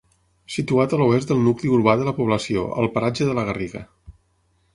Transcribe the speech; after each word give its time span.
Situat 0.53 0.95
a 0.95 0.99
l'oest 1.01 1.33
del 1.33 1.43
nucli 1.47 1.71
urbà 1.75 1.95
de 1.99 2.07
la 2.07 2.15
població, 2.21 2.65
al 2.85 2.91
paratge 2.97 3.29
de 3.29 3.37
la 3.41 3.45
Garriga. 3.53 3.85